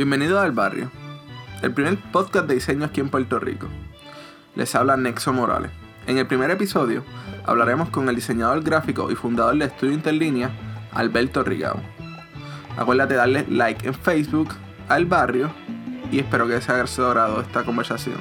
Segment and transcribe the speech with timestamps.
[0.00, 0.90] Bienvenido al barrio,
[1.60, 3.66] el primer podcast de diseño aquí en Puerto Rico.
[4.54, 5.72] Les habla Nexo Morales.
[6.06, 7.04] En el primer episodio
[7.44, 10.52] hablaremos con el diseñador gráfico y fundador de Estudio Interlínea,
[10.92, 11.82] Alberto Rigao.
[12.78, 14.48] Acuérdate darle like en Facebook
[14.88, 15.50] al barrio
[16.10, 18.16] y espero que se haya esta conversación.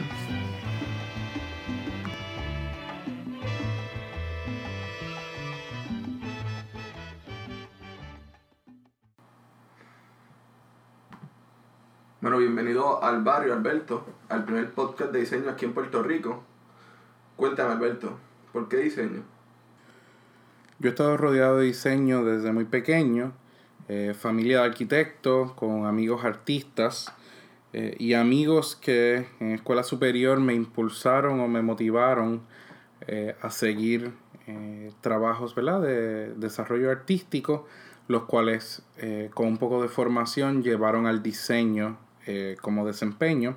[13.10, 16.44] Al barrio, Alberto, al primer podcast de diseño aquí en Puerto Rico.
[17.36, 18.18] Cuéntame, Alberto,
[18.54, 19.24] ¿por qué diseño?
[20.78, 23.34] Yo he estado rodeado de diseño desde muy pequeño,
[23.88, 27.12] eh, familia de arquitectos, con amigos artistas
[27.74, 32.42] eh, y amigos que en escuela superior me impulsaron o me motivaron
[33.08, 34.14] eh, a seguir
[35.02, 35.80] trabajos ¿verdad?
[35.80, 37.68] de desarrollo artístico,
[38.08, 38.82] los cuales
[39.36, 42.00] con un poco de formación llevaron al diseño
[42.62, 43.56] como desempeño.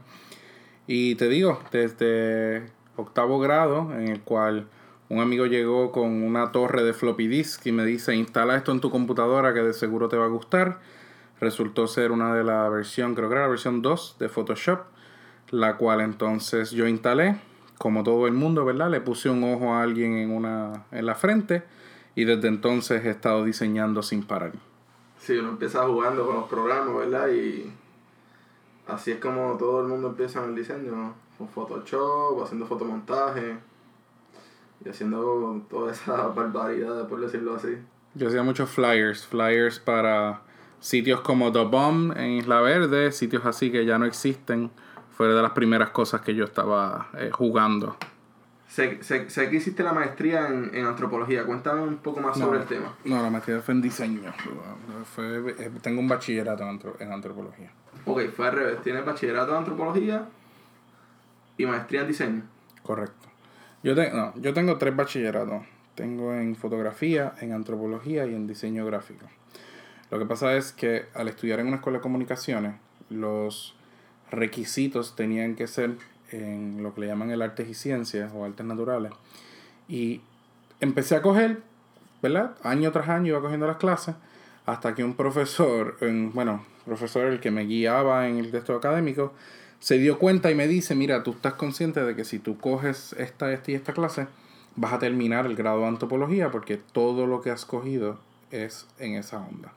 [0.86, 2.62] Y te digo, desde
[2.96, 4.66] octavo grado, en el cual
[5.08, 8.80] un amigo llegó con una torre de floppy disk y me dice, instala esto en
[8.80, 10.80] tu computadora que de seguro te va a gustar.
[11.40, 14.80] Resultó ser una de la versión, creo que era la versión 2 de Photoshop,
[15.50, 17.36] la cual entonces yo instalé,
[17.78, 18.90] como todo el mundo, ¿verdad?
[18.90, 21.62] Le puse un ojo a alguien en, una, en la frente
[22.14, 24.52] y desde entonces he estado diseñando sin parar.
[25.18, 27.28] Sí, uno empieza jugando con los programas, ¿verdad?
[27.28, 27.70] Y
[28.86, 33.56] así es como todo el mundo empieza en el diseño, con Photoshop, haciendo fotomontaje
[34.84, 37.78] y haciendo toda esa barbaridad, por decirlo así.
[38.14, 40.42] Yo hacía muchos flyers, flyers para
[40.80, 44.70] sitios como The Bomb en Isla Verde, sitios así que ya no existen.
[45.16, 47.96] Fue de las primeras cosas que yo estaba eh, jugando.
[48.72, 51.44] Sé, sé, sé, que hiciste la maestría en, en, antropología.
[51.44, 52.96] Cuéntame un poco más sobre el tema.
[53.04, 54.32] No, la maestría fue en diseño.
[55.14, 56.64] Fue, tengo un bachillerato
[56.98, 57.70] en antropología.
[58.06, 58.82] Ok, fue al revés.
[58.82, 60.26] Tienes bachillerato en antropología
[61.58, 62.42] y maestría en diseño.
[62.82, 63.28] Correcto.
[63.82, 65.66] Yo, no, yo tengo tres bachilleratos.
[65.94, 69.26] Tengo en fotografía, en antropología y en diseño gráfico.
[70.10, 72.76] Lo que pasa es que al estudiar en una escuela de comunicaciones,
[73.10, 73.76] los
[74.30, 75.98] requisitos tenían que ser
[76.32, 79.12] en lo que le llaman el artes y ciencias o artes naturales.
[79.88, 80.20] Y
[80.80, 81.62] empecé a coger,
[82.22, 82.56] ¿verdad?
[82.62, 84.14] Año tras año iba cogiendo las clases
[84.66, 85.96] hasta que un profesor,
[86.34, 89.32] bueno, profesor el que me guiaba en el texto académico,
[89.80, 93.14] se dio cuenta y me dice, mira, tú estás consciente de que si tú coges
[93.18, 94.28] esta, esta y esta clase,
[94.76, 98.18] vas a terminar el grado de antropología porque todo lo que has cogido
[98.50, 99.72] es en esa onda.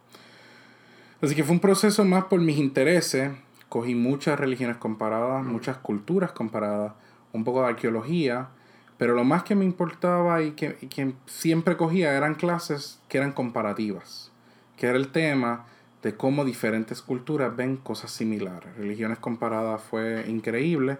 [1.21, 3.31] Así que fue un proceso más por mis intereses.
[3.69, 6.93] Cogí muchas religiones comparadas, muchas culturas comparadas,
[7.33, 8.49] un poco de arqueología,
[8.97, 13.17] pero lo más que me importaba y que, y que siempre cogía eran clases que
[13.17, 14.31] eran comparativas,
[14.77, 15.65] que era el tema
[16.01, 18.75] de cómo diferentes culturas ven cosas similares.
[18.77, 20.97] Religiones comparadas fue increíble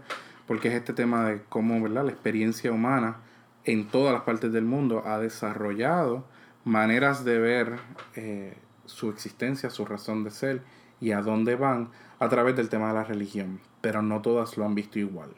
[0.47, 2.05] porque es este tema de cómo ¿verdad?
[2.05, 3.17] la experiencia humana
[3.65, 6.25] en todas las partes del mundo ha desarrollado
[6.63, 7.79] maneras de ver
[8.15, 10.61] eh, su existencia, su razón de ser
[10.99, 11.89] y a dónde van
[12.19, 13.59] a través del tema de la religión.
[13.81, 15.29] Pero no todas lo han visto igual.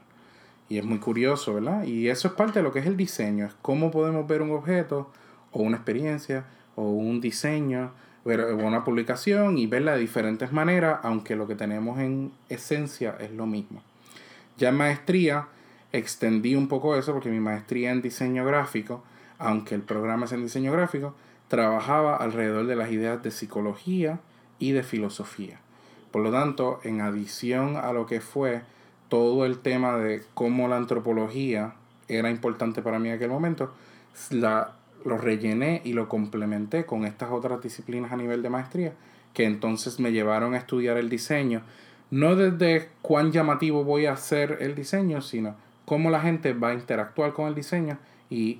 [0.69, 1.83] Y es muy curioso, ¿verdad?
[1.83, 4.51] Y eso es parte de lo que es el diseño, es cómo podemos ver un
[4.51, 5.11] objeto
[5.51, 6.45] o una experiencia
[6.75, 7.91] o un diseño
[8.27, 13.31] ver una publicación y verla de diferentes maneras, aunque lo que tenemos en esencia es
[13.31, 13.81] lo mismo.
[14.57, 15.47] Ya en maestría
[15.93, 19.01] extendí un poco eso porque mi maestría en diseño gráfico,
[19.39, 21.15] aunque el programa es en diseño gráfico,
[21.47, 24.19] trabajaba alrededor de las ideas de psicología
[24.59, 25.61] y de filosofía.
[26.17, 28.63] Por lo tanto, en adición a lo que fue
[29.07, 31.75] todo el tema de cómo la antropología
[32.07, 33.71] era importante para mí en aquel momento,
[34.31, 34.71] la
[35.05, 38.93] lo rellené y lo complementé con estas otras disciplinas a nivel de maestría,
[39.35, 41.61] que entonces me llevaron a estudiar el diseño,
[42.09, 45.53] no desde cuán llamativo voy a hacer el diseño, sino
[45.85, 47.99] cómo la gente va a interactuar con el diseño
[48.31, 48.59] y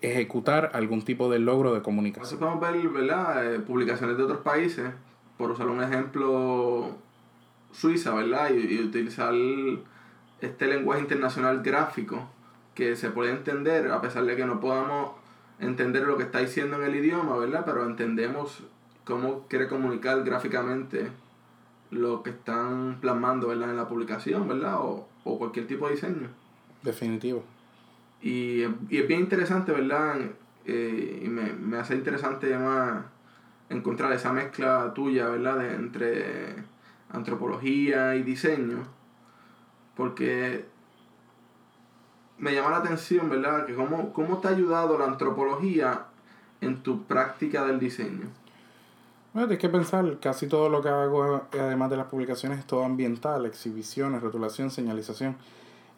[0.00, 2.40] ejecutar algún tipo de logro de comunicación.
[2.40, 3.54] Vamos a ver ¿verdad?
[3.54, 4.90] Eh, publicaciones de otros países,
[5.38, 6.96] por usar un ejemplo,
[7.72, 8.50] Suiza, ¿verdad?
[8.50, 9.32] Y, y utilizar
[10.40, 12.28] este lenguaje internacional gráfico
[12.74, 15.12] que se puede entender a pesar de que no podamos
[15.60, 17.62] entender lo que está diciendo en el idioma, ¿verdad?
[17.64, 18.62] Pero entendemos
[19.04, 21.10] cómo quiere comunicar gráficamente
[21.90, 23.70] lo que están plasmando, ¿verdad?
[23.70, 24.76] En la publicación, ¿verdad?
[24.80, 26.28] O, o cualquier tipo de diseño.
[26.82, 27.42] Definitivo.
[28.20, 30.16] Y, y es bien interesante, ¿verdad?
[30.64, 33.04] Eh, y me, me, hace interesante además
[33.70, 35.58] encontrar esa mezcla tuya, ¿verdad?
[35.58, 36.56] De, entre
[37.10, 38.84] antropología y diseño.
[39.96, 40.66] Porque
[42.38, 43.66] me llama la atención, ¿verdad?
[43.66, 46.06] Que cómo, cómo te ha ayudado la antropología
[46.60, 48.26] en tu práctica del diseño.
[49.32, 52.84] Bueno, tienes que pensar, casi todo lo que hago, además de las publicaciones, es todo
[52.84, 55.36] ambiental, exhibiciones, rotulación, señalización.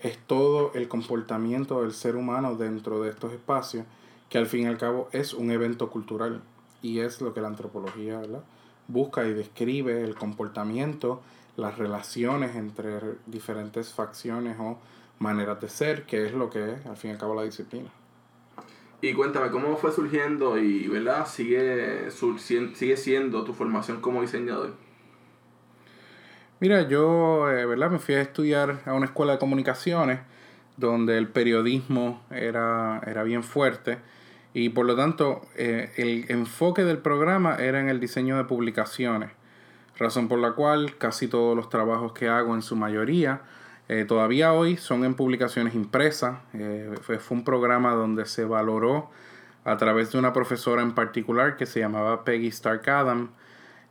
[0.01, 3.87] Es todo el comportamiento del ser humano dentro de estos espacios,
[4.29, 6.43] que al fin y al cabo es un evento cultural.
[6.83, 8.43] Y es lo que la antropología ¿verdad?
[8.89, 11.23] busca y describe el comportamiento,
[11.57, 14.79] las relaciones entre diferentes facciones o
[15.19, 17.91] maneras de ser, que es lo que es al fin y al cabo la disciplina.
[19.03, 21.27] Y cuéntame, ¿cómo fue surgiendo y, ¿verdad?
[21.27, 24.75] Sigue, sigue siendo tu formación como diseñador?
[26.61, 27.91] Mira, yo, eh, ¿verdad?
[27.91, 30.21] Me fui a estudiar a una escuela de comunicaciones
[30.77, 33.99] donde el periodismo era, era bien fuerte
[34.53, 39.31] y por lo tanto eh, el enfoque del programa era en el diseño de publicaciones,
[39.99, 43.43] razón por la cual casi todos los trabajos que hago en su mayoría
[43.89, 46.39] eh, todavía hoy son en publicaciones impresas.
[46.55, 49.11] Eh, fue, un programa donde se valoró
[49.65, 53.31] a través de una profesora en particular que se llamaba Peggy Stark Adam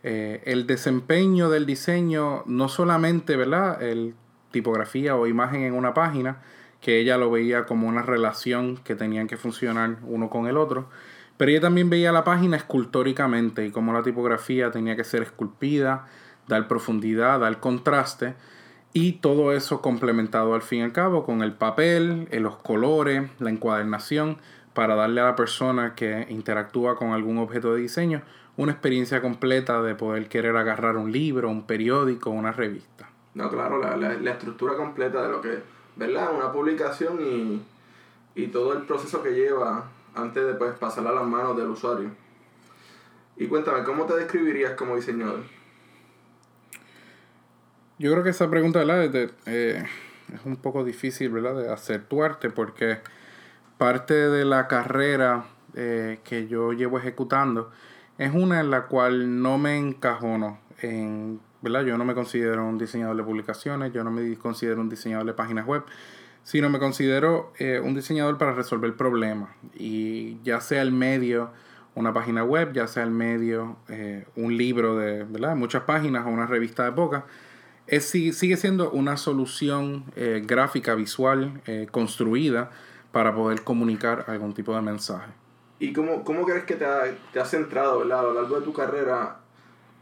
[0.02, 3.84] el desempeño del diseño, no solamente ¿verdad?
[3.84, 4.16] el
[4.52, 6.38] tipografía o imagen en una página,
[6.82, 10.90] que ella lo veía como una relación que tenían que funcionar uno con el otro,
[11.38, 16.08] pero ella también veía la página escultóricamente y cómo la tipografía tenía que ser esculpida,
[16.48, 18.36] dar profundidad, dar contraste.
[18.92, 23.30] Y todo eso complementado al fin y al cabo con el papel, eh, los colores,
[23.40, 24.38] la encuadernación,
[24.74, 28.22] para darle a la persona que interactúa con algún objeto de diseño
[28.60, 33.10] una experiencia completa de poder querer agarrar un libro, un periódico, una revista.
[33.34, 35.60] No, claro, la, la, estructura completa de lo que,
[36.00, 36.34] ¿verdad?
[36.34, 37.62] Una publicación y,
[38.34, 39.84] y todo el proceso que lleva
[40.16, 42.10] antes de pues, pasarla a las manos del usuario.
[43.36, 45.42] Y cuéntame, ¿cómo te describirías como diseñador?
[48.00, 49.30] Yo creo que esa pregunta ¿verdad?
[49.46, 49.84] Eh,
[50.34, 51.56] es un poco difícil ¿verdad?
[51.56, 52.22] de hacer tu
[52.56, 53.00] porque
[53.78, 55.46] parte de la carrera
[55.76, 57.72] eh, que yo llevo ejecutando
[58.18, 61.84] es una en la cual no me encajono en, ¿verdad?
[61.84, 65.34] Yo no me considero un diseñador de publicaciones, yo no me considero un diseñador de
[65.34, 65.84] páginas web,
[66.44, 69.50] sino me considero eh, un diseñador para resolver problemas.
[69.76, 71.52] Y ya sea el medio
[71.96, 73.76] una página web, ya sea el medio
[74.36, 75.56] un libro de ¿verdad?
[75.56, 77.24] muchas páginas o una revista de pocas,
[78.00, 82.70] sigue siendo una solución eh, gráfica, visual, eh, construida
[83.12, 85.32] para poder comunicar algún tipo de mensaje.
[85.80, 86.86] ¿Y cómo, cómo crees que te,
[87.34, 89.40] te has centrado a lo largo de tu carrera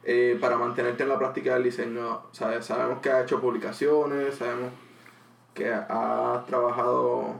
[0.10, 2.22] eh, para mantenerte en la práctica del diseño?
[2.32, 4.72] Sabemos que has hecho publicaciones, sabemos
[5.54, 7.36] que has trabajado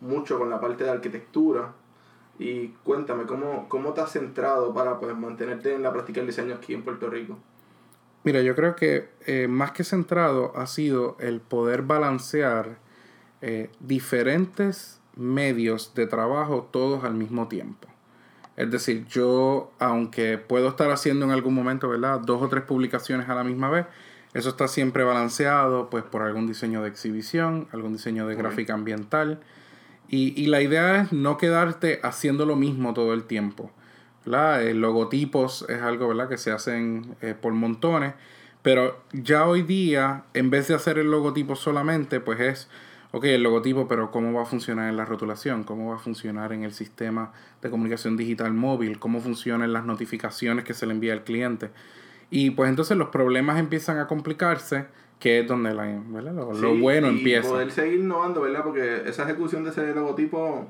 [0.00, 1.72] mucho con la parte de arquitectura.
[2.38, 6.54] Y cuéntame, ¿cómo, cómo te has centrado para pues, mantenerte en la práctica del diseño
[6.54, 7.36] aquí en Puerto Rico?
[8.22, 12.78] Mira, yo creo que eh, más que centrado ha sido el poder balancear
[13.42, 17.88] eh, diferentes medios de trabajo todos al mismo tiempo.
[18.56, 22.20] Es decir, yo, aunque puedo estar haciendo en algún momento, ¿verdad?
[22.20, 23.86] Dos o tres publicaciones a la misma vez,
[24.32, 29.40] eso está siempre balanceado, pues, por algún diseño de exhibición, algún diseño de gráfica ambiental.
[30.08, 33.70] Y, y la idea es no quedarte haciendo lo mismo todo el tiempo.
[34.26, 36.28] Eh, logotipos es algo ¿verdad?
[36.28, 38.14] que se hacen eh, por montones,
[38.62, 42.68] pero ya hoy día, en vez de hacer el logotipo solamente, pues es,
[43.14, 45.62] ok, el logotipo, pero ¿cómo va a funcionar en la rotulación?
[45.62, 48.98] ¿Cómo va a funcionar en el sistema de comunicación digital móvil?
[48.98, 51.70] ¿Cómo funcionan las notificaciones que se le envía al cliente?
[52.30, 54.86] Y pues entonces los problemas empiezan a complicarse,
[55.20, 57.48] que es donde la, Lo, bueno y empieza.
[57.48, 58.64] poder seguir innovando, ¿verdad?
[58.64, 60.68] Porque esa ejecución de ese logotipo,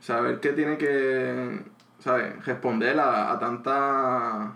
[0.00, 1.58] saber qué tiene que
[1.98, 2.46] ¿sabes?
[2.46, 4.52] Responder a, a tantas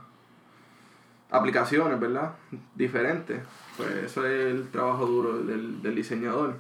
[1.31, 2.33] aplicaciones, ¿verdad?
[2.77, 3.43] Diferentes.
[3.77, 6.55] Pues eso es el trabajo duro del, del diseñador.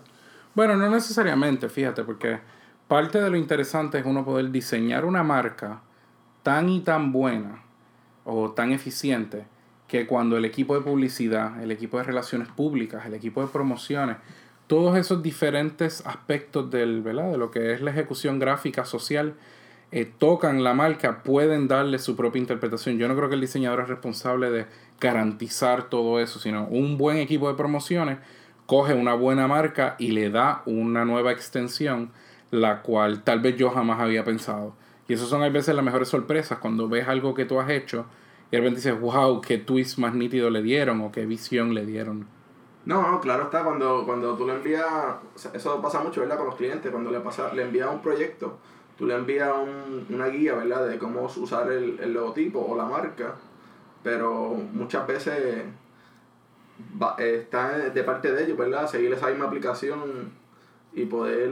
[0.54, 2.38] Bueno, no necesariamente, fíjate, porque
[2.86, 5.80] parte de lo interesante es uno poder diseñar una marca
[6.42, 7.62] tan y tan buena
[8.24, 9.46] o tan eficiente
[9.88, 14.18] que cuando el equipo de publicidad, el equipo de relaciones públicas, el equipo de promociones,
[14.66, 17.30] todos esos diferentes aspectos del, ¿verdad?
[17.30, 19.34] de lo que es la ejecución gráfica social,
[19.90, 22.98] eh, tocan la marca pueden darle su propia interpretación.
[22.98, 24.66] Yo no creo que el diseñador es responsable de
[25.00, 28.18] garantizar todo eso, sino un buen equipo de promociones
[28.72, 32.10] coge una buena marca y le da una nueva extensión,
[32.50, 34.72] la cual tal vez yo jamás había pensado.
[35.06, 38.06] Y eso son a veces las mejores sorpresas, cuando ves algo que tú has hecho
[38.50, 41.84] y de repente dices, wow, qué twist más nítido le dieron o qué visión le
[41.84, 42.26] dieron.
[42.86, 44.86] No, claro está, cuando, cuando tú le envías,
[45.52, 46.38] eso pasa mucho, ¿verdad?
[46.38, 47.20] Con los clientes, cuando le,
[47.54, 48.56] le envías un proyecto
[48.96, 49.52] tú le envías
[50.08, 50.86] una guía, ¿verdad?
[50.86, 53.34] De cómo usar el, logotipo o la marca,
[54.02, 55.64] pero muchas veces
[57.18, 58.88] está de parte de ellos, ¿verdad?
[58.88, 60.30] Seguir esa misma aplicación
[60.94, 61.50] y poder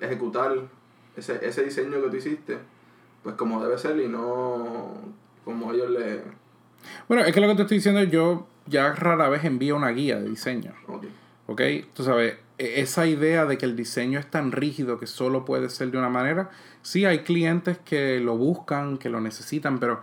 [0.00, 0.52] ejecutar
[1.16, 2.58] ese, ese diseño que tú hiciste,
[3.22, 4.94] pues como debe ser y no
[5.44, 6.22] como ellos le...
[7.08, 10.18] Bueno, es que lo que te estoy diciendo, yo ya rara vez envío una guía
[10.18, 10.72] de diseño.
[10.86, 11.04] Ok.
[11.46, 11.62] ¿Ok?
[11.94, 15.68] Tú sabes, e- esa idea de que el diseño es tan rígido que solo puede
[15.68, 16.50] ser de una manera,
[16.82, 20.00] sí hay clientes que lo buscan, que lo necesitan, pero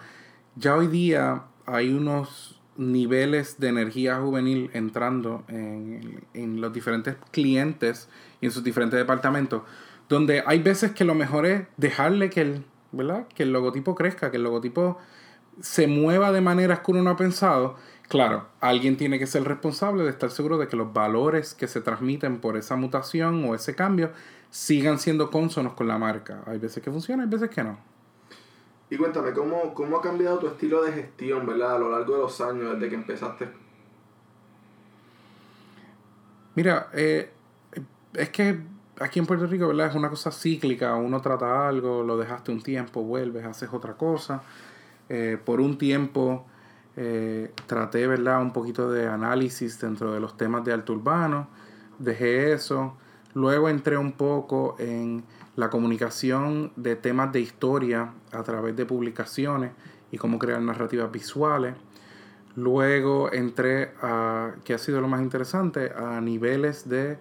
[0.56, 8.08] ya hoy día hay unos niveles de energía juvenil entrando en, en los diferentes clientes
[8.40, 9.64] y en sus diferentes departamentos,
[10.10, 13.28] donde hay veces que lo mejor es dejarle que el, ¿verdad?
[13.36, 14.98] que el logotipo crezca, que el logotipo
[15.62, 17.76] se mueva de maneras que uno no ha pensado.
[18.08, 21.82] Claro, alguien tiene que ser responsable de estar seguro de que los valores que se
[21.82, 24.12] transmiten por esa mutación o ese cambio
[24.50, 26.42] sigan siendo consonos con la marca.
[26.46, 27.78] Hay veces que funciona, hay veces que no.
[28.90, 32.20] Y cuéntame, ¿cómo, ¿cómo ha cambiado tu estilo de gestión, verdad, a lo largo de
[32.22, 33.50] los años desde que empezaste?
[36.56, 37.30] Mira, eh,
[38.14, 38.60] es que
[39.00, 39.88] aquí en Puerto Rico, ¿verdad?
[39.88, 40.96] Es una cosa cíclica.
[40.96, 44.42] Uno trata algo, lo dejaste un tiempo, vuelves, haces otra cosa.
[45.10, 46.46] Eh, por un tiempo
[46.96, 48.42] eh, traté, ¿verdad?
[48.42, 51.48] Un poquito de análisis dentro de los temas de alto urbano.
[52.00, 52.98] Dejé eso.
[53.34, 55.24] Luego entré un poco en
[55.58, 59.72] la comunicación de temas de historia a través de publicaciones
[60.12, 61.76] y cómo crear narrativas visuales.
[62.56, 67.18] Luego entré a, que ha sido lo más interesante, a niveles de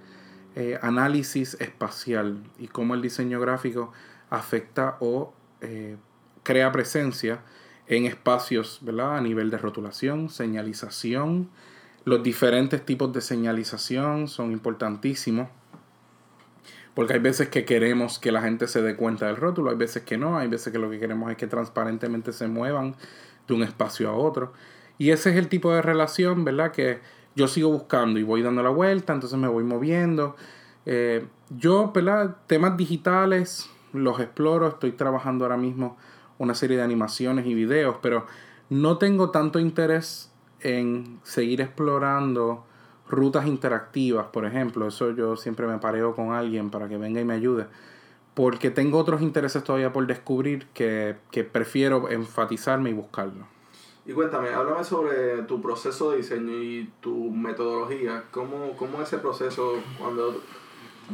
[0.55, 3.93] eh, análisis espacial y cómo el diseño gráfico
[4.29, 5.97] afecta o eh,
[6.43, 7.41] crea presencia
[7.87, 9.17] en espacios, ¿verdad?
[9.17, 11.49] A nivel de rotulación, señalización.
[12.05, 15.49] Los diferentes tipos de señalización son importantísimos.
[16.97, 20.03] Porque hay veces que queremos que la gente se dé cuenta del rótulo, hay veces
[20.03, 22.97] que no, hay veces que lo que queremos es que transparentemente se muevan
[23.47, 24.55] de un espacio a otro.
[24.97, 26.73] Y ese es el tipo de relación, ¿verdad?
[26.73, 27.01] Que
[27.35, 30.37] yo sigo buscando y voy dando la vuelta, entonces me voy moviendo.
[30.87, 32.39] Eh, yo, ¿verdad?
[32.47, 35.99] Temas digitales los exploro, estoy trabajando ahora mismo
[36.39, 38.25] una serie de animaciones y videos, pero
[38.71, 42.65] no tengo tanto interés en seguir explorando
[43.09, 44.89] rutas interactivas, por ejemplo.
[44.89, 47.67] Eso yo siempre me pareo con alguien para que venga y me ayude.
[48.35, 53.47] Porque tengo otros intereses todavía por descubrir que, que prefiero enfatizarme y buscarlo.
[54.05, 58.25] Y cuéntame, háblame sobre tu proceso de diseño y tu metodología.
[58.31, 60.41] ¿Cómo, cómo es ese proceso cuando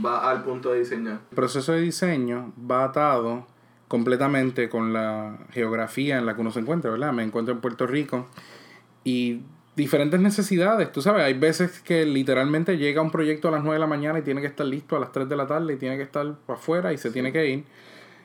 [0.04, 1.20] va al punto de diseñar?
[1.30, 3.46] El proceso de diseño va atado
[3.88, 7.12] completamente con la geografía en la que uno se encuentra, ¿verdad?
[7.12, 8.26] Me encuentro en Puerto Rico
[9.04, 9.40] y
[9.74, 10.92] diferentes necesidades.
[10.92, 14.18] Tú sabes, hay veces que literalmente llega un proyecto a las 9 de la mañana
[14.18, 16.26] y tiene que estar listo a las 3 de la tarde y tiene que estar
[16.48, 17.64] afuera y se tiene que ir.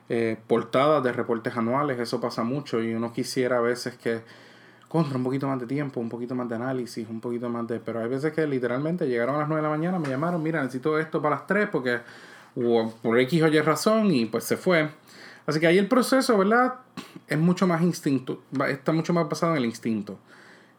[0.10, 4.22] Eh, portadas de reportes anuales, eso pasa mucho y uno quisiera a veces que
[4.88, 7.82] contra un poquito más de tiempo, un poquito más de análisis, un poquito más de...
[7.82, 10.62] Pero hay veces que literalmente llegaron a las 9 de la mañana, me llamaron, mira,
[10.62, 12.00] necesito esto para las 3 porque
[12.56, 14.90] o por X o Y razón y pues se fue.
[15.46, 16.76] Así que ahí el proceso, ¿verdad?
[17.28, 20.18] Es mucho más instinto, está mucho más basado en el instinto.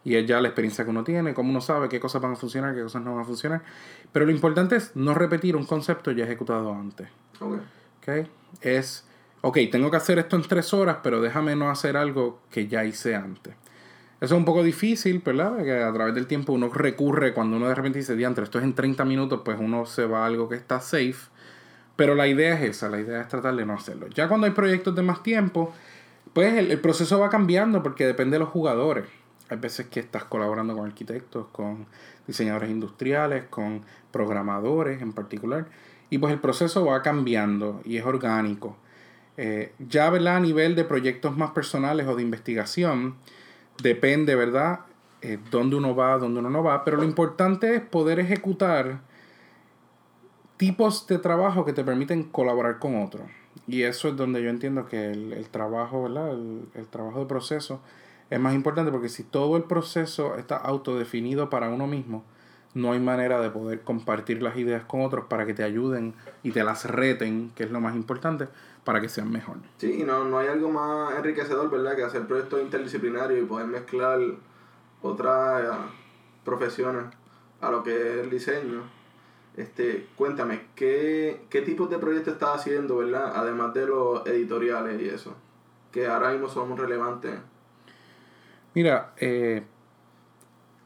[0.03, 2.35] Y es ya la experiencia que uno tiene, cómo uno sabe qué cosas van a
[2.35, 3.61] funcionar, qué cosas no van a funcionar.
[4.11, 7.09] Pero lo importante es no repetir un concepto ya ejecutado antes.
[7.39, 7.59] Ok.
[8.01, 8.27] ¿ok?
[8.61, 9.05] Es,
[9.41, 12.85] ok, tengo que hacer esto en tres horas, pero déjame no hacer algo que ya
[12.85, 13.53] hice antes.
[14.21, 15.53] Eso es un poco difícil, ¿verdad?
[15.55, 18.65] Porque a través del tiempo uno recurre, cuando uno de repente dice, diantre, esto es
[18.65, 21.29] en 30 minutos, pues uno se va a algo que está safe.
[21.95, 24.07] Pero la idea es esa, la idea es tratar de no hacerlo.
[24.07, 25.73] Ya cuando hay proyectos de más tiempo,
[26.33, 29.05] pues el, el proceso va cambiando porque depende de los jugadores.
[29.49, 31.87] Hay veces que estás colaborando con arquitectos, con
[32.27, 35.67] diseñadores industriales, con programadores en particular.
[36.09, 38.77] Y pues el proceso va cambiando y es orgánico.
[39.37, 40.37] Eh, ya, ¿verdad?
[40.37, 43.15] A nivel de proyectos más personales o de investigación,
[43.81, 44.81] depende, ¿verdad?
[45.21, 46.83] Eh, dónde uno va, dónde uno no va.
[46.83, 48.99] Pero lo importante es poder ejecutar
[50.57, 53.23] tipos de trabajo que te permiten colaborar con otros.
[53.67, 56.31] Y eso es donde yo entiendo que el, el trabajo, ¿verdad?
[56.31, 57.81] El, el trabajo de proceso
[58.29, 62.23] es más importante porque si todo el proceso está autodefinido para uno mismo,
[62.73, 66.51] no hay manera de poder compartir las ideas con otros para que te ayuden y
[66.51, 68.47] te las reten, que es lo más importante,
[68.83, 69.57] para que sean mejor.
[69.77, 71.95] Sí, no, no hay algo más enriquecedor, ¿verdad?
[71.95, 74.19] Que hacer proyectos interdisciplinarios y poder mezclar
[75.01, 75.67] otras eh,
[76.43, 77.05] profesiones
[77.61, 78.83] a lo que es el diseño.
[79.57, 83.33] Este, cuéntame, ¿qué, ¿qué tipos de proyectos estás haciendo, verdad?
[83.35, 85.35] Además de los editoriales y eso,
[85.91, 87.33] que ahora mismo son relevantes.
[88.73, 89.63] Mira, eh,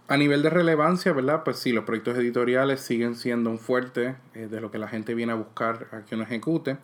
[0.08, 1.44] a nivel de relevancia, ¿verdad?
[1.44, 5.16] Pues sí, los proyectos editoriales siguen siendo un fuerte eh, de lo que la gente
[5.16, 6.78] viene a buscar a que uno ejecute.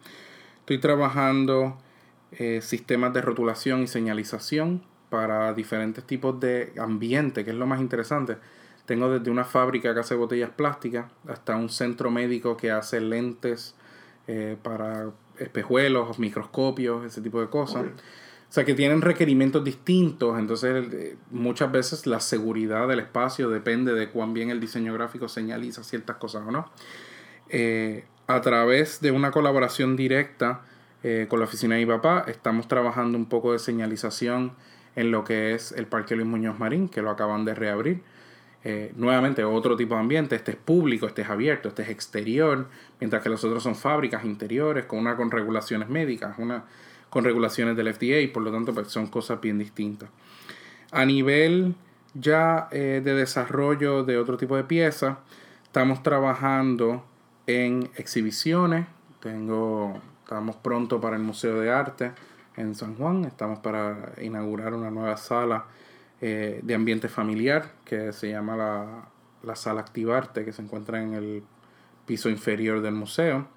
[0.59, 1.77] Estoy trabajando
[2.31, 7.81] eh, sistemas de rotulación y señalización para diferentes tipos de ambiente, que es lo más
[7.81, 8.37] interesante.
[8.85, 13.75] Tengo desde una fábrica que hace botellas plásticas hasta un centro médico que hace lentes
[14.27, 17.85] eh, para espejuelos, microscopios, ese tipo de cosas.
[18.49, 23.93] O sea, que tienen requerimientos distintos, entonces eh, muchas veces la seguridad del espacio depende
[23.93, 26.71] de cuán bien el diseño gráfico señaliza ciertas cosas o no.
[27.49, 30.61] Eh, a través de una colaboración directa
[31.03, 34.53] eh, con la oficina de mi papá, estamos trabajando un poco de señalización
[34.95, 38.01] en lo que es el Parque Luis Muñoz Marín, que lo acaban de reabrir.
[38.95, 42.67] nuevamente, otro tipo de ambiente, este es público, este es abierto, este es exterior,
[42.99, 46.65] mientras que los otros son fábricas interiores con una con regulaciones médicas, una
[47.09, 50.09] con regulaciones del FDA y por lo tanto pues, son cosas bien distintas.
[50.91, 51.75] A nivel
[52.13, 55.17] ya eh, de desarrollo de otro tipo de piezas,
[55.63, 57.05] estamos trabajando
[57.47, 58.87] en exhibiciones.
[59.19, 62.11] Tengo, estamos pronto para el Museo de Arte
[62.55, 63.25] en San Juan.
[63.25, 65.65] Estamos para inaugurar una nueva sala
[66.21, 69.07] eh, de ambiente familiar que se llama la,
[69.43, 71.43] la Sala Activarte, que se encuentra en el
[72.05, 73.47] piso inferior del museo.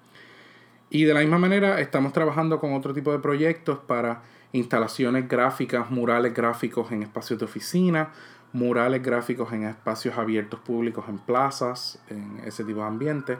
[0.93, 4.21] Y de la misma manera estamos trabajando con otro tipo de proyectos para
[4.51, 8.11] instalaciones gráficas, murales gráficos en espacios de oficina,
[8.51, 13.39] murales gráficos en espacios abiertos públicos, en plazas, en ese tipo de ambiente.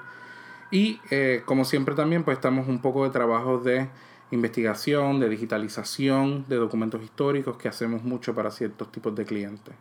[0.72, 3.88] Y eh, como siempre también pues estamos un poco de trabajo de
[4.32, 9.76] investigación, de digitalización, de documentos históricos que hacemos mucho para ciertos tipos de clientes.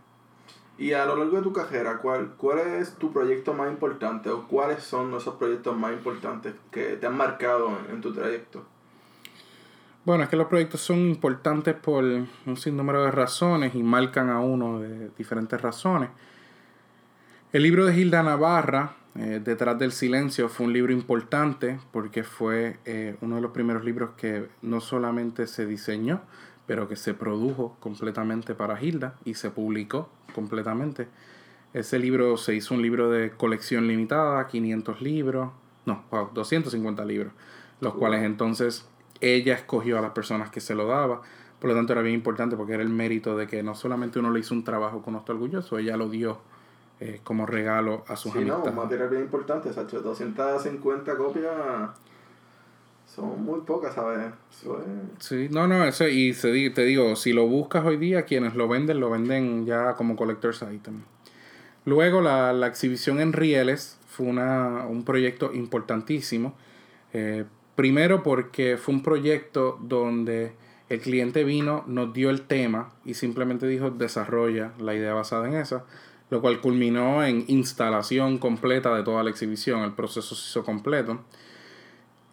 [0.82, 4.48] Y a lo largo de tu carrera, ¿cuál, ¿cuál es tu proyecto más importante o
[4.48, 8.64] cuáles son esos proyectos más importantes que te han marcado en, tu trayecto?
[10.04, 14.40] Bueno, es que los proyectos son importantes por un sinnúmero de razones y marcan a
[14.40, 16.10] uno de diferentes razones.
[17.52, 22.80] El libro de Hilda Navarra, eh, Detrás del Silencio, fue un libro importante porque fue
[22.86, 26.22] eh, uno de los primeros libros que no solamente se diseñó,
[26.66, 31.08] pero que se produjo completamente para Hilda y se publicó completamente.
[31.72, 35.50] Ese libro se hizo un libro de colección limitada, 500 libros,
[35.86, 36.04] no,
[36.34, 37.32] 250 libros,
[37.80, 38.86] los cuales entonces
[39.20, 41.22] ella escogió a las personas que se lo daba.
[41.58, 44.30] Por lo tanto, era bien importante porque era el mérito de que no solamente uno
[44.30, 46.38] le hizo un trabajo con nuestro orgulloso, ella lo dio
[47.00, 50.00] eh, como regalo a sus sí, No, un material bien importante, Sacho.
[50.02, 51.52] 250 copias
[53.14, 54.32] son muy pocas, ¿sabes?
[55.18, 59.00] Sí, no, no, eso, y te digo, si lo buscas hoy día, quienes lo venden,
[59.00, 61.02] lo venden ya como collector's item.
[61.84, 66.54] Luego, la, la exhibición en Rieles fue una, un proyecto importantísimo.
[67.12, 67.44] Eh,
[67.74, 70.52] primero porque fue un proyecto donde
[70.88, 75.54] el cliente vino, nos dio el tema y simplemente dijo desarrolla la idea basada en
[75.54, 75.84] esa,
[76.30, 81.20] lo cual culminó en instalación completa de toda la exhibición, el proceso se hizo completo.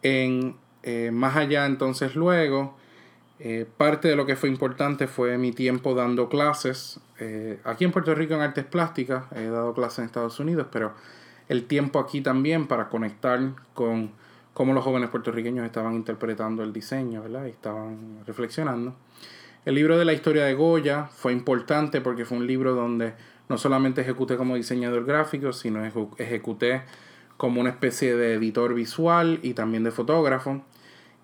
[0.02, 2.76] En eh, más allá entonces luego,
[3.38, 7.00] eh, parte de lo que fue importante fue mi tiempo dando clases.
[7.18, 10.92] Eh, aquí en Puerto Rico en artes plásticas, he dado clases en Estados Unidos, pero
[11.48, 13.40] el tiempo aquí también para conectar
[13.74, 14.12] con
[14.52, 17.46] cómo los jóvenes puertorriqueños estaban interpretando el diseño, ¿verdad?
[17.46, 18.94] Y estaban reflexionando.
[19.64, 23.14] El libro de la historia de Goya fue importante porque fue un libro donde
[23.48, 25.84] no solamente ejecuté como diseñador gráfico, sino
[26.18, 26.82] ejecuté
[27.40, 30.62] como una especie de editor visual y también de fotógrafo.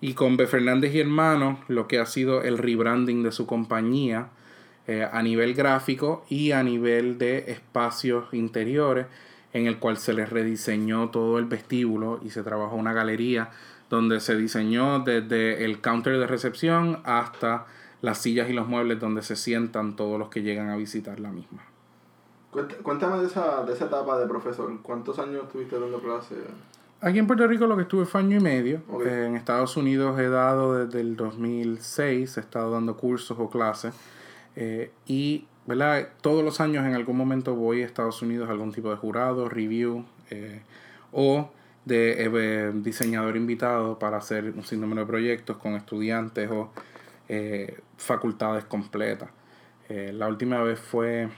[0.01, 0.47] Y con B.
[0.47, 4.29] Fernández y Hermanos, lo que ha sido el rebranding de su compañía
[4.87, 9.05] eh, a nivel gráfico y a nivel de espacios interiores,
[9.53, 13.51] en el cual se les rediseñó todo el vestíbulo y se trabajó una galería
[13.87, 17.67] donde se diseñó desde el counter de recepción hasta
[18.01, 21.29] las sillas y los muebles donde se sientan todos los que llegan a visitar la
[21.29, 21.76] misma.
[22.83, 24.71] Cuéntame de esa, de esa etapa de profesor.
[24.81, 26.39] ¿Cuántos años estuviste dando clases?
[26.99, 28.81] Aquí en Puerto Rico lo que estuve fue año y medio.
[29.05, 33.93] en Estados Unidos he dado desde el 2006, he estado dando cursos o clases.
[34.55, 36.09] Eh, y ¿verdad?
[36.21, 39.47] todos los años en algún momento voy a Estados Unidos a algún tipo de jurado,
[39.47, 40.63] review eh,
[41.11, 41.51] o
[41.85, 46.71] de eh, diseñador invitado para hacer un sinnúmero de proyectos con estudiantes o
[47.97, 49.29] facultades completas.
[49.89, 51.29] la última vez fue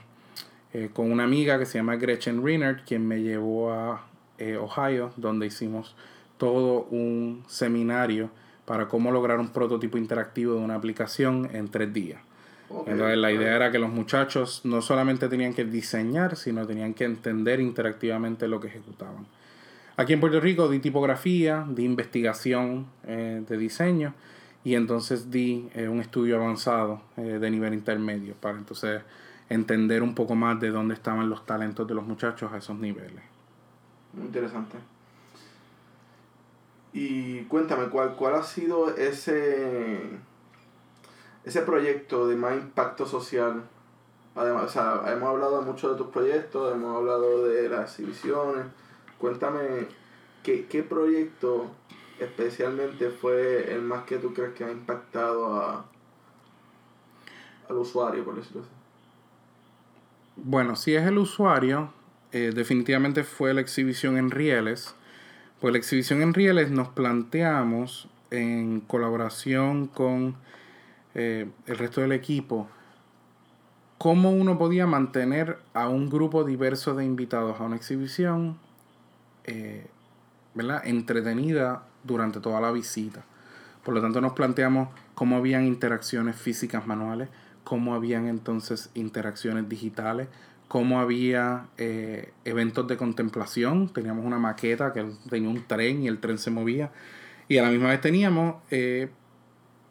[0.72, 4.04] eh, con una amiga que se llama Gretchen Reinert, quien me llevó a
[4.38, 5.96] eh, Ohio, donde hicimos
[6.38, 8.30] todo un seminario
[8.66, 12.20] para cómo lograr un prototipo interactivo de una aplicación en tres días.
[12.86, 17.02] Entonces la idea era que los muchachos no solamente tenían que diseñar, sino tenían que
[17.02, 19.26] entender interactivamente lo que ejecutaban.
[19.96, 24.14] Aquí en Puerto Rico di tipografía, di investigación eh, de diseño
[24.62, 29.00] y entonces di un estudio avanzado de nivel intermedio para entonces
[29.50, 33.22] entender un poco más de dónde estaban los talentos de los muchachos a esos niveles.
[34.14, 34.78] Muy interesante.
[36.92, 40.00] Y cuéntame, ¿cuál, cuál ha sido ese,
[41.44, 43.64] ese proyecto de más impacto social?
[44.34, 48.64] Además, o sea, hemos hablado mucho de tus proyectos, hemos hablado de las exhibiciones.
[49.18, 49.88] Cuéntame,
[50.42, 51.70] ¿qué, qué proyecto
[52.20, 55.84] especialmente fue el más que tú crees que ha impactado a,
[57.68, 58.79] al usuario, por decirlo así.
[60.36, 61.92] Bueno, si es el usuario,
[62.32, 64.94] eh, definitivamente fue la exhibición en Rieles.
[65.60, 70.36] Pues la exhibición en Rieles nos planteamos en colaboración con
[71.14, 72.68] eh, el resto del equipo
[74.00, 78.58] cómo uno podía mantener a un grupo diverso de invitados a una exhibición
[79.44, 79.88] eh,
[80.54, 80.80] ¿verdad?
[80.86, 83.26] entretenida durante toda la visita.
[83.84, 87.28] Por lo tanto, nos planteamos cómo habían interacciones físicas manuales,
[87.64, 90.28] cómo habían entonces interacciones digitales,
[90.68, 93.92] cómo había eh, eventos de contemplación.
[93.92, 96.90] Teníamos una maqueta que tenía un tren y el tren se movía.
[97.48, 99.10] Y a la misma vez teníamos eh,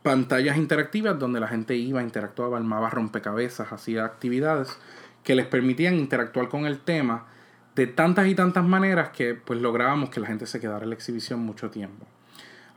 [0.04, 4.78] pantallas interactivas donde la gente iba, interactuaba, armaba rompecabezas, hacía actividades
[5.24, 7.28] que les permitían interactuar con el tema
[7.76, 10.96] de tantas y tantas maneras que pues lográbamos que la gente se quedara en la
[10.96, 12.06] exhibición mucho tiempo.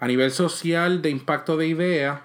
[0.01, 2.21] A nivel social de impacto de ideas,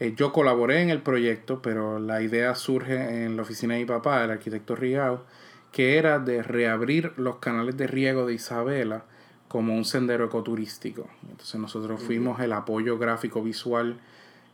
[0.00, 3.86] eh, yo colaboré en el proyecto, pero la idea surge en la oficina de mi
[3.86, 5.24] papá, el arquitecto Rigao,
[5.72, 9.04] que era de reabrir los canales de riego de Isabela
[9.48, 11.08] como un sendero ecoturístico.
[11.28, 13.98] Entonces nosotros fuimos el apoyo gráfico visual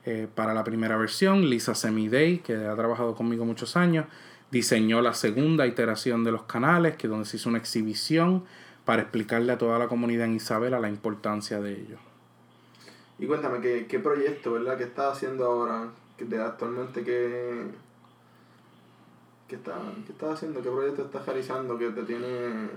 [0.06, 1.48] eh, para la primera versión.
[1.48, 4.06] Lisa Semidey, que ha trabajado conmigo muchos años,
[4.50, 8.44] diseñó la segunda iteración de los canales, que es donde se hizo una exhibición
[8.84, 12.13] para explicarle a toda la comunidad en Isabela la importancia de ello.
[13.18, 15.88] Y cuéntame, ¿qué, qué proyecto, verdad, que estás haciendo ahora?
[16.16, 17.64] Que actualmente, ¿qué,
[19.48, 19.74] qué, está,
[20.06, 20.62] ¿qué estás haciendo?
[20.62, 22.68] ¿Qué proyecto estás realizando que te tiene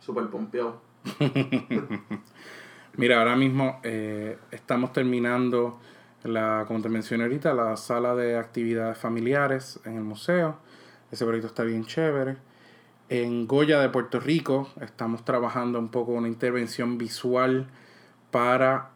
[0.00, 0.80] súper pompeado?
[2.96, 5.78] Mira, ahora mismo eh, estamos terminando,
[6.24, 10.58] la, como te mencioné ahorita, la sala de actividades familiares en el museo.
[11.10, 12.36] Ese proyecto está bien chévere.
[13.08, 17.68] En Goya de Puerto Rico estamos trabajando un poco una intervención visual
[18.36, 18.90] para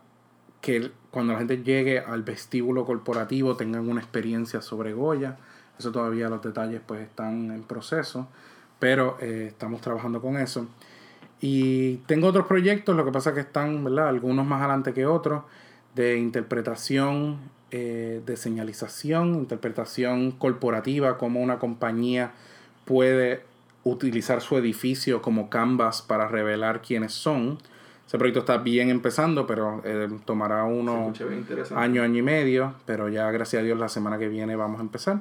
[0.60, 5.38] que cuando la gente llegue al vestíbulo corporativo tengan una experiencia sobre Goya.
[5.78, 8.28] Eso todavía los detalles pues están en proceso,
[8.78, 10.68] pero eh, estamos trabajando con eso.
[11.40, 14.08] Y tengo otros proyectos, lo que pasa es que están, ¿verdad?
[14.08, 15.44] Algunos más adelante que otros,
[15.94, 17.38] de interpretación,
[17.70, 22.32] eh, de señalización, interpretación corporativa, cómo una compañía
[22.84, 23.42] puede
[23.84, 27.58] utilizar su edificio como canvas para revelar quiénes son.
[28.10, 31.16] Ese proyecto está bien empezando, pero eh, tomará unos
[31.76, 34.82] año, año y medio, pero ya gracias a Dios la semana que viene vamos a
[34.82, 35.20] empezar.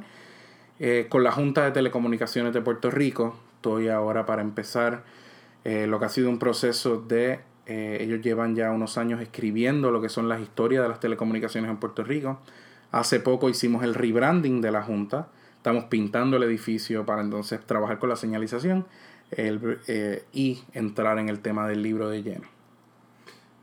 [0.80, 5.04] Eh, con la Junta de Telecomunicaciones de Puerto Rico, estoy ahora para empezar
[5.65, 10.02] eh, lo que ha sido un proceso de, ellos llevan ya unos años escribiendo lo
[10.02, 12.39] que son las historias de las telecomunicaciones en Puerto Rico.
[12.91, 17.99] Hace poco hicimos el rebranding de la Junta, estamos pintando el edificio para entonces trabajar
[17.99, 18.88] con la señalización
[20.34, 22.58] y entrar en el tema del libro de lleno.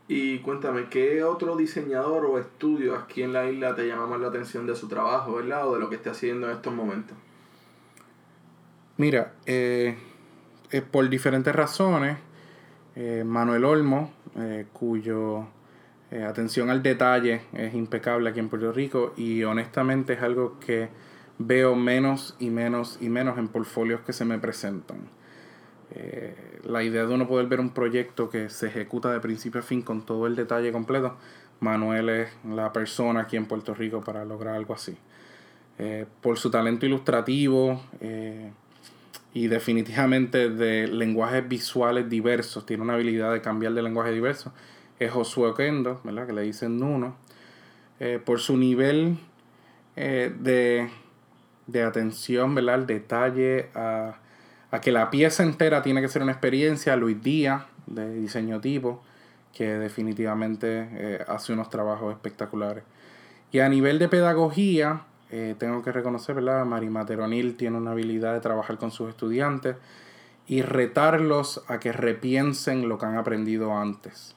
[0.07, 4.27] Y cuéntame, ¿qué otro diseñador o estudio aquí en la isla te llama más la
[4.27, 5.67] atención de su trabajo, ¿verdad?
[5.67, 7.17] O de lo que esté haciendo en estos momentos.
[8.95, 9.97] Mira, eh,
[10.71, 12.17] eh, por diferentes razones,
[12.95, 14.13] eh, Manuel Olmo,
[14.71, 15.47] cuyo
[16.11, 20.89] atención al detalle es impecable aquí en Puerto Rico y honestamente es algo que
[21.39, 25.16] veo menos y menos y menos en portfolios que se me presentan.
[25.91, 29.63] Eh, la idea de uno poder ver un proyecto que se ejecuta de principio a
[29.63, 31.15] fin con todo el detalle completo,
[31.59, 34.97] Manuel es la persona aquí en Puerto Rico para lograr algo así.
[35.79, 38.51] Eh, por su talento ilustrativo eh,
[39.33, 44.53] y definitivamente de lenguajes visuales diversos, tiene una habilidad de cambiar de lenguaje diverso,
[44.99, 46.27] es Josué Oquendo, ¿verdad?
[46.27, 47.15] que le dicen Nuno,
[48.25, 49.17] por su nivel
[49.95, 50.89] de,
[51.67, 52.75] de atención ¿verdad?
[52.75, 54.17] al detalle, a
[54.71, 59.01] a que la pieza entera tiene que ser una experiencia, Luis Díaz, de diseño tipo,
[59.53, 62.83] que definitivamente eh, hace unos trabajos espectaculares.
[63.51, 66.65] Y a nivel de pedagogía, eh, tengo que reconocer, ¿verdad?
[66.65, 69.77] Mari Materonil tiene una habilidad de trabajar con sus estudiantes
[70.47, 74.35] y retarlos a que repiensen lo que han aprendido antes.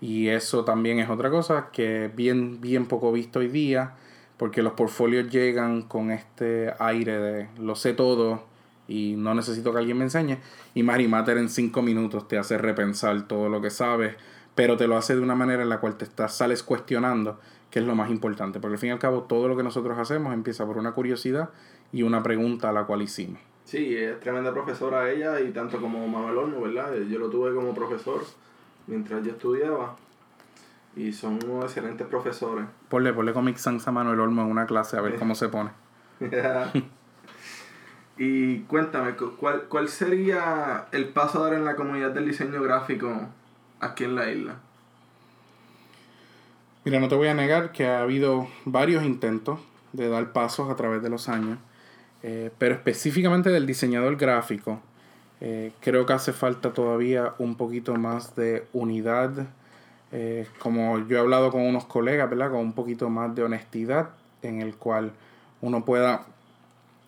[0.00, 3.92] Y eso también es otra cosa que bien, bien poco visto hoy día,
[4.36, 8.44] porque los portfolios llegan con este aire de lo sé todo,
[8.92, 10.38] y no necesito que alguien me enseñe.
[10.74, 14.16] Y Mary Matter en cinco minutos te hace repensar todo lo que sabes,
[14.54, 17.78] pero te lo hace de una manera en la cual te estás, sales cuestionando, que
[17.78, 18.60] es lo más importante.
[18.60, 21.48] Porque al fin y al cabo todo lo que nosotros hacemos empieza por una curiosidad
[21.90, 23.40] y una pregunta a la cual hicimos.
[23.64, 26.94] Sí, es tremenda profesora ella y tanto como Manuel Olmo, ¿verdad?
[27.08, 28.20] Yo lo tuve como profesor
[28.86, 29.96] mientras yo estudiaba
[30.96, 32.66] y son unos excelentes profesores.
[32.90, 35.70] Ponle, ponle Comic Sans a Manuel Olmo en una clase a ver cómo se pone.
[38.18, 43.28] Y cuéntame, ¿cuál, ¿cuál sería el paso a dar en la comunidad del diseño gráfico
[43.80, 44.56] aquí en la isla?
[46.84, 49.60] Mira, no te voy a negar que ha habido varios intentos
[49.92, 51.58] de dar pasos a través de los años,
[52.22, 54.80] eh, pero específicamente del diseñador gráfico,
[55.40, 59.46] eh, creo que hace falta todavía un poquito más de unidad,
[60.12, 62.50] eh, como yo he hablado con unos colegas, ¿verdad?
[62.50, 64.10] Con un poquito más de honestidad
[64.42, 65.12] en el cual
[65.60, 66.26] uno pueda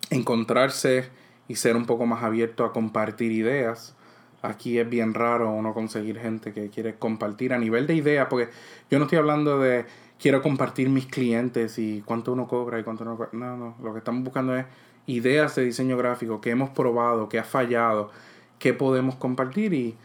[0.09, 1.09] encontrarse
[1.47, 3.95] y ser un poco más abierto a compartir ideas.
[4.41, 8.49] Aquí es bien raro uno conseguir gente que quiere compartir a nivel de ideas, porque
[8.91, 9.85] yo no estoy hablando de
[10.19, 13.29] quiero compartir mis clientes y cuánto uno cobra y cuánto no cobra.
[13.33, 14.65] No, no, lo que estamos buscando es
[15.07, 18.11] ideas de diseño gráfico que hemos probado, que ha fallado,
[18.59, 19.95] que podemos compartir y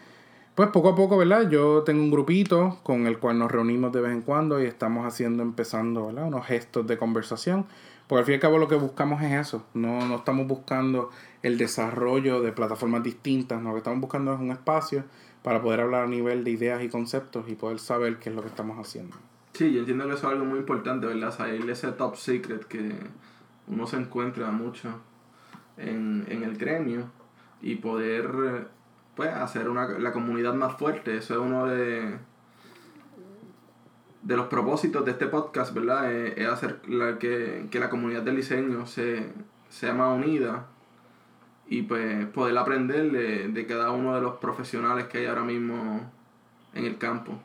[0.55, 1.49] pues poco a poco, ¿verdad?
[1.49, 5.07] Yo tengo un grupito con el cual nos reunimos de vez en cuando y estamos
[5.07, 6.27] haciendo, empezando, ¿verdad?
[6.27, 7.67] Unos gestos de conversación.
[8.11, 9.65] Porque al fin y al cabo lo que buscamos es eso.
[9.73, 11.11] No, no estamos buscando
[11.45, 13.63] el desarrollo de plataformas distintas.
[13.63, 15.05] Lo que estamos buscando es un espacio
[15.45, 18.43] para poder hablar a nivel de ideas y conceptos y poder saber qué es lo
[18.43, 19.17] que estamos haciendo.
[19.53, 21.33] Sí, yo entiendo que eso es algo muy importante, ¿verdad?
[21.33, 22.97] Salir ese top secret que
[23.69, 24.89] uno se encuentra mucho
[25.77, 27.13] en, en el gremio
[27.63, 28.67] y poder
[29.15, 31.17] pues hacer una, la comunidad más fuerte.
[31.17, 32.19] Eso es uno de,
[34.23, 36.13] de los propósitos de este podcast, ¿verdad?
[36.13, 39.27] Es, hacer la, que, que, la comunidad del diseño se,
[39.71, 40.67] sea más unida
[41.71, 46.01] y pues poder aprender de, cada uno de los profesionales que hay ahora mismo
[46.75, 47.41] en el campo.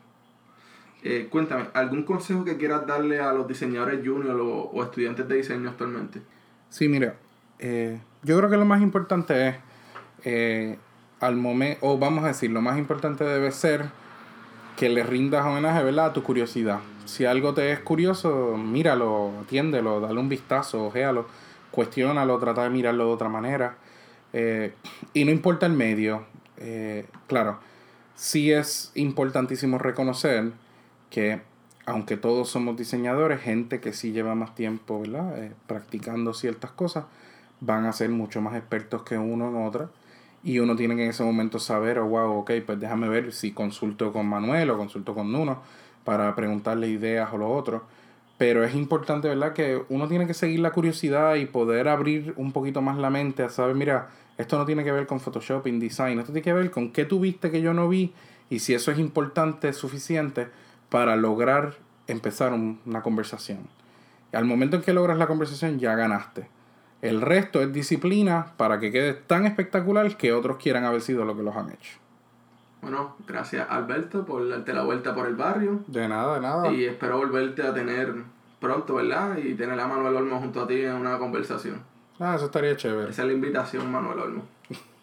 [1.02, 5.70] Eh, cuéntame, ¿algún consejo que quieras darle a los diseñadores junior o, estudiantes de diseño
[5.70, 6.20] actualmente?
[6.68, 7.14] Sí, mira,
[7.60, 9.56] eh, yo creo que lo más importante es,
[10.24, 10.78] eh,
[11.20, 13.86] al momento, o vamos a decir, lo más importante debe ser
[14.76, 16.06] que le rindas homenaje ¿verdad?
[16.06, 16.80] a tu curiosidad.
[17.06, 21.26] Si algo te es curioso, míralo, atiéndelo, dale un vistazo, ojealo,
[21.70, 23.76] cuestiónalo, trata de mirarlo de otra manera.
[24.32, 24.74] Eh,
[25.14, 26.24] y no importa el medio,
[26.58, 27.58] eh, claro,
[28.14, 30.52] sí es importantísimo reconocer
[31.10, 31.40] que
[31.86, 35.38] aunque todos somos diseñadores, gente que sí lleva más tiempo ¿verdad?
[35.38, 37.04] Eh, practicando ciertas cosas,
[37.60, 39.88] van a ser mucho más expertos que uno en otra.
[40.42, 43.52] Y uno tiene que en ese momento saber, oh, wow, ok, pues déjame ver si
[43.52, 45.62] consulto con Manuel o consulto con Nuno
[46.04, 47.84] para preguntarle ideas o lo otro.
[48.38, 49.52] Pero es importante, ¿verdad?
[49.54, 53.42] Que uno tiene que seguir la curiosidad y poder abrir un poquito más la mente
[53.42, 56.70] a saber, mira, esto no tiene que ver con Photoshop, InDesign, esto tiene que ver
[56.70, 58.12] con qué tú viste que yo no vi
[58.50, 60.48] y si eso es importante, suficiente
[60.90, 63.60] para lograr empezar una conversación.
[64.32, 66.48] Y al momento en que logras la conversación ya ganaste.
[67.02, 71.36] El resto es disciplina para que quede tan espectacular que otros quieran haber sido lo
[71.36, 71.98] que los han hecho.
[72.82, 75.80] Bueno, gracias Alberto por darte la vuelta por el barrio.
[75.86, 76.72] De nada, de nada.
[76.72, 78.14] Y espero volverte a tener
[78.60, 79.36] pronto, ¿verdad?
[79.38, 81.82] Y tener a Manuel Olmo junto a ti en una conversación.
[82.18, 83.10] Ah, eso estaría chévere.
[83.10, 84.42] Esa es la invitación, Manuel Olmo.